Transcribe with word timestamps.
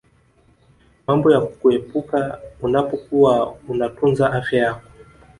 mambo 1.07 1.31
ya 1.31 1.39
kuepuka 1.41 2.39
unapokuwa 2.61 3.53
unatunza 3.67 4.31
afya 4.33 4.59
yako 4.63 4.83